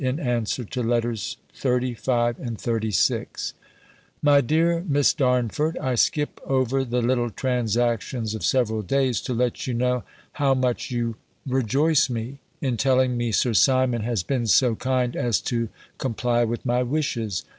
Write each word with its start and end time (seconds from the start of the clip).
In 0.03 0.19
Answer 0.19 0.63
to 0.65 0.81
Letters 0.81 1.37
XXXV 1.55 2.39
and 2.39 2.57
XXXVI._ 2.57 3.53
MY 4.23 4.41
DEAR 4.41 4.83
MISS 4.87 5.13
DARNFORD, 5.13 5.77
I 5.77 5.93
skip 5.93 6.41
over 6.43 6.83
the 6.83 7.03
little 7.03 7.29
transactions 7.29 8.33
of 8.33 8.43
several 8.43 8.81
days, 8.81 9.21
to 9.21 9.35
let 9.35 9.67
you 9.67 9.75
know 9.75 10.03
how 10.31 10.55
much 10.55 10.89
you 10.89 11.17
rejoice 11.47 12.09
me, 12.09 12.39
in 12.61 12.77
telling 12.77 13.15
me 13.15 13.31
Sir 13.31 13.53
Simon 13.53 14.01
has 14.01 14.23
been 14.23 14.47
so 14.47 14.73
kind 14.73 15.15
as 15.15 15.39
to 15.41 15.69
comply 15.99 16.45
with 16.45 16.65
my 16.65 16.81
wishes. 16.81 17.43